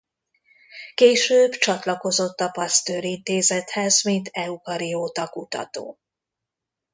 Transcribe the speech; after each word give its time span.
Később 0.93 1.51
csatlakozott 1.51 2.39
a 2.39 2.49
Pasteur 2.49 3.03
Intézethez 3.03 4.03
mint 4.03 4.29
eukarióta 4.33 5.27
kutató. 5.29 5.97